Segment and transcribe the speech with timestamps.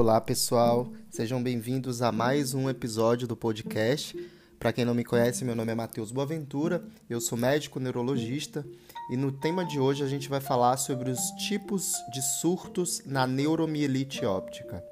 [0.00, 4.16] Olá pessoal, sejam bem-vindos a mais um episódio do podcast.
[4.58, 8.64] Para quem não me conhece, meu nome é Matheus Boaventura, eu sou médico neurologista
[9.10, 13.26] e no tema de hoje a gente vai falar sobre os tipos de surtos na
[13.26, 14.82] neuromielite óptica.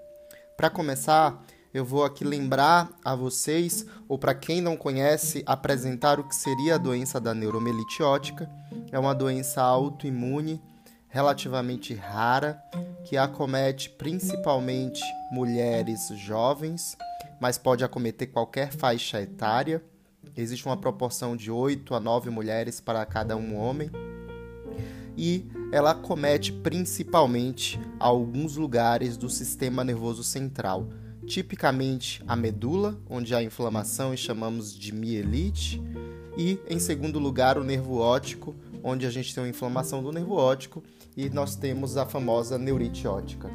[0.59, 6.29] Para começar, eu vou aqui lembrar a vocês, ou para quem não conhece, apresentar o
[6.29, 8.47] que seria a doença da neuromielite óptica.
[8.93, 10.61] É uma doença autoimune
[11.19, 12.63] relativamente rara
[13.05, 16.97] que acomete principalmente mulheres jovens,
[17.41, 19.83] mas pode acometer qualquer faixa etária.
[20.37, 23.91] Existe uma proporção de 8 a 9 mulheres para cada um homem.
[25.17, 30.87] E ela acomete principalmente alguns lugares do sistema nervoso central,
[31.27, 35.83] tipicamente a medula, onde há inflamação e chamamos de mielite,
[36.37, 40.37] e em segundo lugar o nervo óptico, onde a gente tem uma inflamação do nervo
[40.37, 40.81] óptico
[41.19, 43.51] e nós temos a famosa neurite óptica.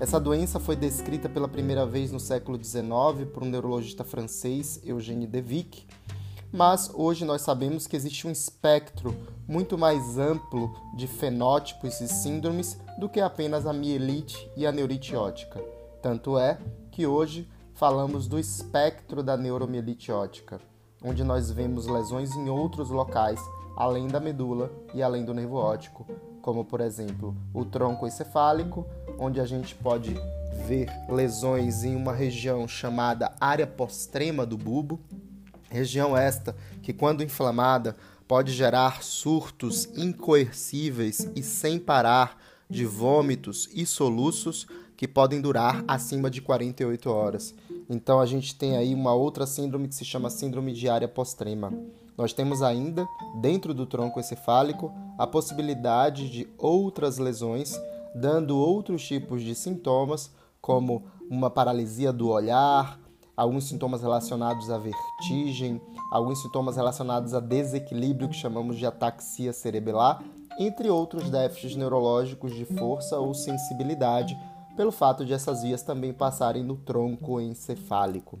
[0.00, 5.26] Essa doença foi descrita pela primeira vez no século XIX por um neurologista francês, Eugène
[5.26, 5.86] Devic,
[6.50, 9.14] mas hoje nós sabemos que existe um espectro
[9.46, 15.14] muito mais amplo de fenótipos e síndromes do que apenas a mielite e a neurite
[15.14, 15.62] óptica.
[16.00, 16.58] Tanto é
[16.90, 20.58] que hoje falamos do espectro da neuromielite óptica,
[21.04, 23.38] onde nós vemos lesões em outros locais,
[23.76, 26.06] além da medula e além do nervo óptico,
[26.40, 28.86] como por exemplo o tronco encefálico,
[29.18, 30.16] onde a gente pode
[30.66, 34.98] ver lesões em uma região chamada área postrema do bulbo,
[35.68, 42.38] região esta que quando inflamada pode gerar surtos incoercíveis e sem parar
[42.70, 44.66] de vômitos e soluços
[44.96, 47.54] que podem durar acima de 48 horas.
[47.88, 51.72] Então a gente tem aí uma outra síndrome que se chama síndrome de área postrema.
[52.16, 53.06] Nós temos ainda,
[53.40, 57.78] dentro do tronco encefálico, a possibilidade de outras lesões,
[58.14, 62.98] dando outros tipos de sintomas, como uma paralisia do olhar,
[63.36, 65.80] alguns sintomas relacionados à vertigem,
[66.10, 70.22] alguns sintomas relacionados a desequilíbrio que chamamos de ataxia cerebelar,
[70.58, 74.38] entre outros déficits neurológicos de força ou sensibilidade,
[74.76, 78.40] pelo fato de essas vias também passarem no tronco encefálico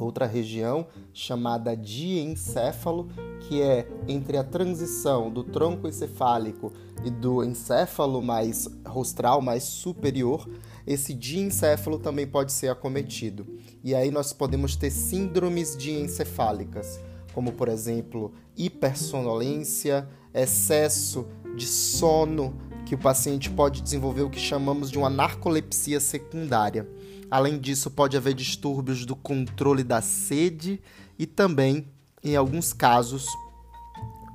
[0.00, 3.08] outra região chamada diencéfalo,
[3.40, 6.72] que é entre a transição do tronco encefálico
[7.04, 10.48] e do encéfalo mais rostral, mais superior,
[10.86, 13.46] esse diencéfalo também pode ser acometido.
[13.82, 17.00] E aí nós podemos ter síndromes diencefálicas,
[17.32, 22.54] como por exemplo, hipersonolência, excesso de sono,
[22.90, 26.88] que o paciente pode desenvolver o que chamamos de uma narcolepsia secundária.
[27.30, 30.82] Além disso, pode haver distúrbios do controle da sede
[31.16, 31.86] e também,
[32.20, 33.28] em alguns casos,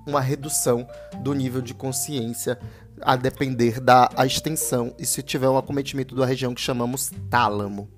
[0.08, 0.88] uma redução
[1.22, 2.58] do nível de consciência
[3.02, 7.90] a depender da extensão e se tiver um acometimento da região que chamamos tálamo.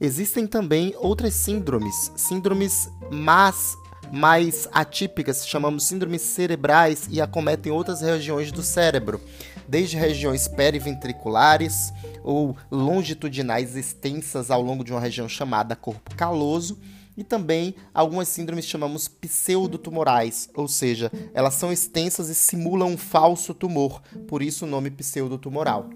[0.00, 3.76] Existem também outras síndromes, síndromes mais,
[4.12, 9.20] mais atípicas, chamamos síndromes cerebrais e acometem outras regiões do cérebro,
[9.68, 16.78] desde regiões periventriculares ou longitudinais extensas ao longo de uma região chamada corpo caloso,
[17.16, 23.54] e também algumas síndromes chamamos pseudotumorais, ou seja, elas são extensas e simulam um falso
[23.54, 25.88] tumor, por isso o nome pseudotumoral.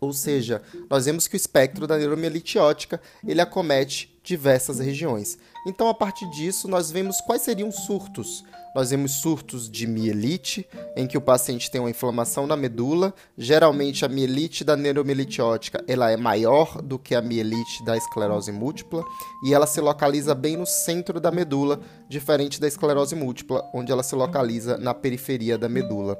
[0.00, 5.38] Ou seja, nós vemos que o espectro da neuromielite óptica ele acomete diversas regiões.
[5.68, 8.44] Então, a partir disso, nós vemos quais seriam surtos.
[8.72, 13.12] Nós vemos surtos de mielite, em que o paciente tem uma inflamação na medula.
[13.36, 18.52] Geralmente, a mielite da neuromielite óptica ela é maior do que a mielite da esclerose
[18.52, 19.02] múltipla
[19.44, 24.04] e ela se localiza bem no centro da medula, diferente da esclerose múltipla, onde ela
[24.04, 26.16] se localiza na periferia da medula.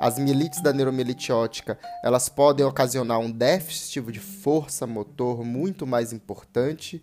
[0.00, 6.12] As mielites da neuromielite óptica elas podem ocasionar um déficit de força motor muito mais
[6.12, 7.00] importante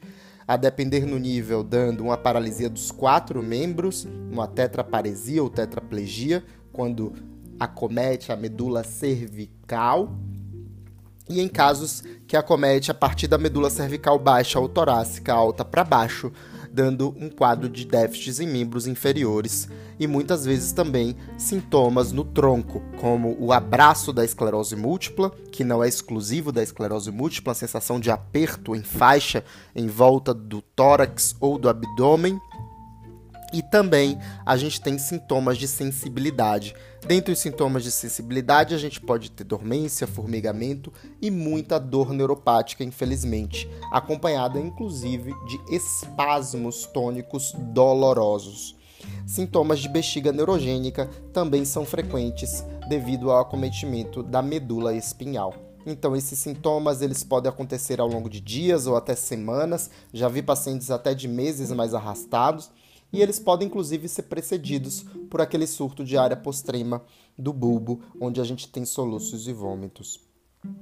[0.48, 7.14] a depender no nível, dando uma paralisia dos quatro membros, uma tetraparesia ou tetraplegia, quando
[7.60, 10.14] acomete a medula cervical,
[11.28, 15.84] e em casos que acomete a partir da medula cervical baixa ou torácica alta para
[15.84, 16.32] baixo,
[16.76, 22.82] dando um quadro de déficits em membros inferiores e muitas vezes também sintomas no tronco,
[23.00, 27.98] como o abraço da esclerose múltipla, que não é exclusivo da esclerose múltipla, a sensação
[27.98, 29.42] de aperto em faixa
[29.74, 32.38] em volta do tórax ou do abdômen,
[33.54, 36.76] e também a gente tem sintomas de sensibilidade.
[37.08, 40.92] Dentre os sintomas de sensibilidade, a gente pode ter dormência, formigamento
[41.22, 48.76] e muita dor neuropática, infelizmente, acompanhada inclusive de espasmos tônicos dolorosos.
[49.28, 55.54] Sintomas de bexiga neurogênica também são frequentes devido ao acometimento da medula espinhal.
[55.86, 59.92] Então esses sintomas eles podem acontecer ao longo de dias ou até semanas.
[60.12, 62.72] Já vi pacientes até de meses mais arrastados
[63.12, 67.04] e eles podem inclusive ser precedidos por aquele surto de área postrema
[67.38, 70.20] do bulbo, onde a gente tem soluços e vômitos.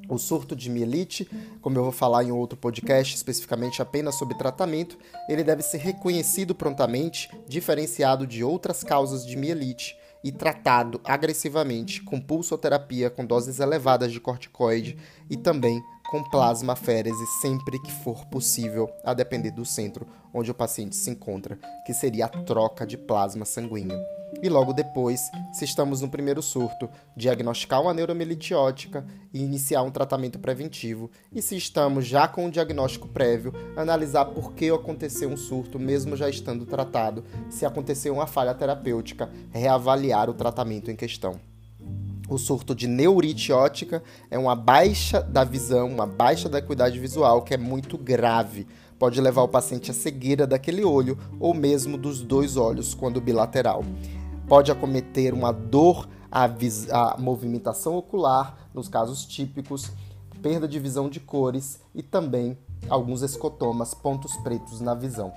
[0.08, 1.30] O surto de mielite,
[1.62, 4.98] como eu vou falar em outro podcast especificamente apenas sobre tratamento,
[5.28, 12.20] ele deve ser reconhecido prontamente, diferenciado de outras causas de mielite e tratado agressivamente com
[12.20, 14.98] pulsoterapia com doses elevadas de corticoide
[15.30, 20.96] e também com plasmaférese sempre que for possível, a depender do centro onde o paciente
[20.96, 21.58] se encontra,
[21.88, 23.98] que seria a troca de plasma sanguíneo.
[24.40, 25.20] E logo depois,
[25.52, 26.88] se estamos no primeiro surto,
[27.18, 33.08] diagnosticar uma neuromelitiótica e iniciar um tratamento preventivo, e se estamos já com o diagnóstico
[33.08, 38.54] prévio, analisar por que aconteceu um surto mesmo já estando tratado, se aconteceu uma falha
[38.54, 41.53] terapêutica, reavaliar o tratamento em questão.
[42.34, 47.44] O surto de neurite ótica é uma baixa da visão, uma baixa da acuidade visual
[47.44, 48.66] que é muito grave.
[48.98, 53.84] Pode levar o paciente à cegueira daquele olho ou mesmo dos dois olhos quando bilateral
[54.48, 59.92] pode acometer uma dor à, à movimentação ocular, nos casos típicos,
[60.42, 62.58] perda de visão de cores e também
[62.90, 65.32] alguns escotomas, pontos pretos na visão.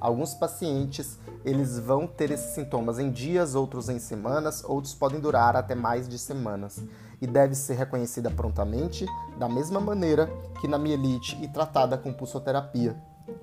[0.00, 1.18] Alguns pacientes
[1.48, 6.08] eles vão ter esses sintomas em dias, outros em semanas, outros podem durar até mais
[6.08, 6.80] de semanas
[7.20, 9.06] e deve ser reconhecida prontamente,
[9.38, 10.30] da mesma maneira
[10.60, 12.96] que na mielite e tratada com pulsoterapia,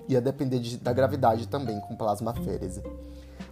[0.08, 2.82] e a depender de, da gravidade também com plasmaférese.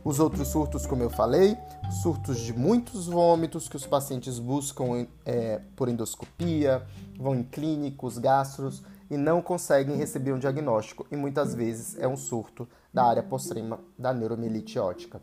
[0.05, 1.57] Os outros surtos, como eu falei,
[2.03, 6.83] surtos de muitos vômitos que os pacientes buscam é, por endoscopia,
[7.19, 12.17] vão em clínicos, gastros e não conseguem receber um diagnóstico, e muitas vezes é um
[12.17, 15.21] surto da área postrema da neuromielite ótica.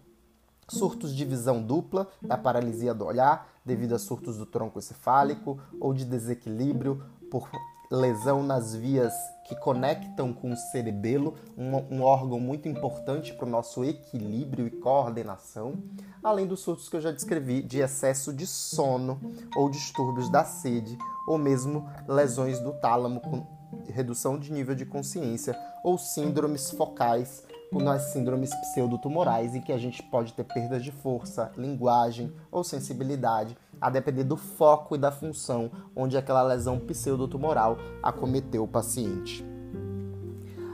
[0.67, 5.93] Surtos de visão dupla, da paralisia do olhar, devido a surtos do tronco encefálico ou
[5.93, 7.49] de desequilíbrio por
[7.91, 9.13] lesão nas vias
[9.45, 14.71] que conectam com o cerebelo, um, um órgão muito importante para o nosso equilíbrio e
[14.71, 15.83] coordenação,
[16.23, 19.19] além dos surtos que eu já descrevi de excesso de sono
[19.57, 20.97] ou distúrbios da sede,
[21.27, 23.45] ou mesmo lesões do tálamo com
[23.89, 29.77] redução de nível de consciência ou síndromes focais como as síndromes pseudotumorais, em que a
[29.77, 35.09] gente pode ter perdas de força, linguagem ou sensibilidade, a depender do foco e da
[35.09, 39.45] função onde aquela lesão pseudotumoral acometeu o paciente.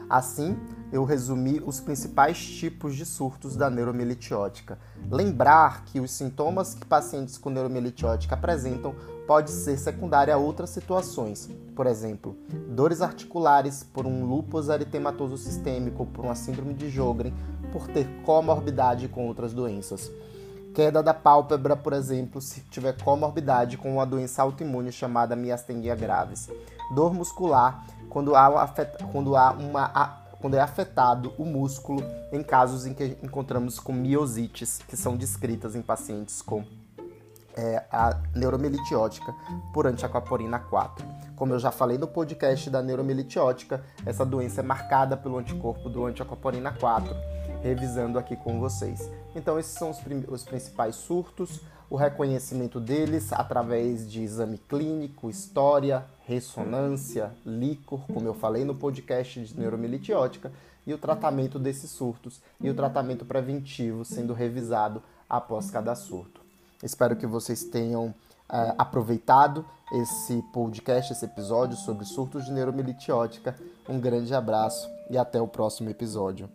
[0.09, 0.57] Assim,
[0.92, 4.80] eu resumi os principais tipos de surtos da neuromielitiótica.
[5.12, 8.95] Lembrar que os sintomas que pacientes com neuromielitiótica apresentam
[9.27, 12.38] pode ser secundária a outras situações, por exemplo,
[12.77, 17.33] dores articulares por um lúpus eritematoso sistêmico, por uma síndrome de Jogren,
[17.71, 20.12] por ter comorbidade com outras doenças.
[20.75, 26.51] Queda da pálpebra, por exemplo, se tiver comorbidade com uma doença autoimune chamada miastenia graves.
[26.94, 28.71] Dor muscular, quando há,
[29.12, 34.80] quando há uma quando é afetado o músculo em casos em que encontramos com miosites,
[34.88, 36.63] que são descritas em pacientes com
[37.57, 39.33] é, a neuromelitiótica
[39.74, 41.06] por antiaquaporina 4.
[41.36, 46.06] Como eu já falei no podcast da neuromelitiótica, essa doença é marcada pelo anticorpo do
[46.06, 47.13] antiaquaporina 4,
[47.62, 49.09] revisando aqui com vocês.
[49.36, 56.06] Então esses são os, os principais surtos, o reconhecimento deles através de exame clínico, história,
[56.26, 60.52] ressonância, líquor, como eu falei no podcast de neuromelitiótica,
[60.85, 66.46] e o tratamento desses surtos e o tratamento preventivo sendo revisado após cada surto.
[66.83, 68.13] Espero que vocês tenham
[68.49, 73.55] é, aproveitado esse podcast, esse episódio sobre surtos de neuromelitiótica.
[73.87, 76.49] Um grande abraço e até o próximo episódio.